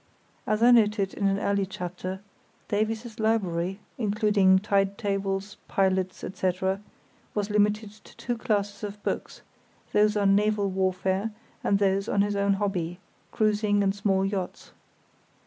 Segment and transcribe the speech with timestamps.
[0.47, 2.21] As I noted in an early chapter,
[2.69, 6.81] Davies's library, excluding tide tables, "pilots", etc.,
[7.35, 9.43] was limited to two classes of books,
[9.93, 11.29] those on naval warfare,
[11.63, 12.99] and those on his own hobby,
[13.31, 14.71] cruising in small yachts.